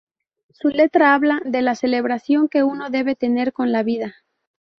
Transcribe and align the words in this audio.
Su 0.51 0.69
letra 0.69 1.13
habla 1.13 1.39
de 1.45 1.61
la 1.61 1.75
celebración 1.75 2.49
que 2.49 2.63
uno 2.63 2.89
debe 2.89 3.15
tener 3.15 3.53
con 3.53 3.71
la 3.71 3.83
vida. 3.83 4.15